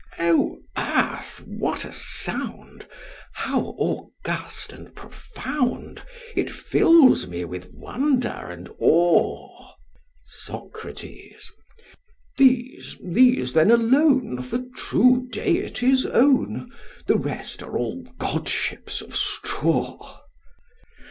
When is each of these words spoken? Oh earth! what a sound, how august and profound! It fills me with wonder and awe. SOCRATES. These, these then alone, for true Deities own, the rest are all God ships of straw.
Oh 0.17 0.57
earth! 0.75 1.43
what 1.45 1.85
a 1.85 1.91
sound, 1.91 2.87
how 3.33 3.75
august 3.77 4.73
and 4.73 4.95
profound! 4.95 6.01
It 6.35 6.49
fills 6.49 7.27
me 7.27 7.45
with 7.45 7.69
wonder 7.71 8.27
and 8.49 8.67
awe. 8.79 9.73
SOCRATES. 10.25 11.51
These, 12.39 12.97
these 13.05 13.53
then 13.53 13.69
alone, 13.69 14.41
for 14.41 14.63
true 14.75 15.27
Deities 15.31 16.07
own, 16.07 16.71
the 17.05 17.19
rest 17.19 17.61
are 17.61 17.77
all 17.77 18.01
God 18.17 18.49
ships 18.49 19.01
of 19.01 19.15
straw. 19.15 20.19